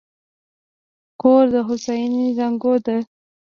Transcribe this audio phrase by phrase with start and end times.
[1.21, 2.97] کور د هوساینې زانګو ده.